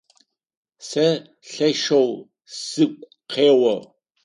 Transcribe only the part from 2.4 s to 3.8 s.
сыгу къео.